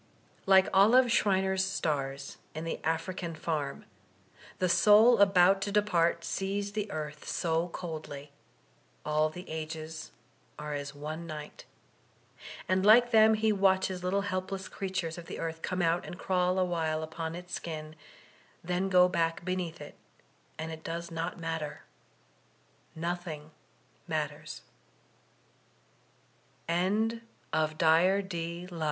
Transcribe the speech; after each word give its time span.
Like 0.45 0.67
Olive 0.73 1.11
Schreiner's 1.11 1.63
stars 1.63 2.37
in 2.55 2.63
the 2.63 2.79
African 2.83 3.35
Farm, 3.35 3.85
the 4.59 4.69
soul 4.69 5.19
about 5.19 5.61
to 5.61 5.71
depart 5.71 6.23
sees 6.25 6.71
the 6.71 6.91
earth 6.91 7.27
so 7.27 7.67
coldly— 7.67 8.31
all 9.05 9.29
the 9.29 9.43
296 9.43 9.45
VOLTAISINB 9.47 9.51
DB 9.51 9.51
ClEYKB 9.51 9.61
ages 9.61 10.11
are 10.57 10.73
as 10.73 10.95
one 10.95 11.27
night— 11.27 11.65
and 12.67 12.83
like 12.83 13.11
them 13.11 13.35
he 13.35 13.53
watches 13.53 14.01
littk 14.01 14.23
helpless 14.23 14.67
creatures 14.67 15.19
of 15.19 15.27
the 15.27 15.37
earth 15.37 15.61
come 15.61 15.83
out 15.83 16.03
and 16.07 16.17
crawl 16.17 16.57
awhile 16.57 17.03
upon 17.03 17.35
its 17.35 17.53
skin, 17.53 17.93
then 18.63 18.89
go 18.89 19.07
back 19.07 19.45
beneath 19.45 19.79
it, 19.79 19.93
and 20.57 20.71
it 20.71 20.83
does 20.83 21.11
not 21.11 21.39
matter— 21.39 21.83
nothing 22.95 23.51
matters* 24.07 24.63
Francisco 26.65 27.19
Ferrer 27.21 27.21
IN 27.21 27.21
all 27.53 27.67
unsuc 27.67 28.79